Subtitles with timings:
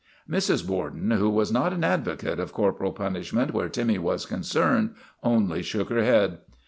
[0.27, 0.65] Mrs.
[0.65, 5.61] Borden, who was not an advocate of cor poral punishment where Timmy was concerned, only
[5.61, 6.39] shook her head.